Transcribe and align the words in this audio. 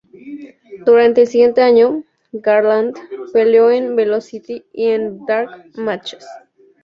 Durante 0.83 1.21
el 1.21 1.27
siguiente 1.27 1.61
año, 1.61 2.03
Garland 2.31 2.95
peleó 3.33 3.69
en 3.69 3.95
Velocity 3.95 4.65
y 4.73 4.85
en 4.87 5.23
dark 5.27 5.69
matches. 5.75 6.25